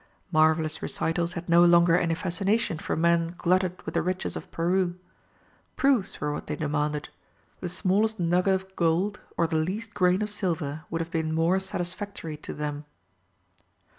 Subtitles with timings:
[0.31, 4.95] Marvellous recitals had no longer any fascination for men glutted with the riches of Peru.
[5.75, 7.09] Proofs were what they demanded;
[7.59, 11.59] the smallest nugget of gold, or the least grain of silver would have been more
[11.59, 12.85] satisfactory to them.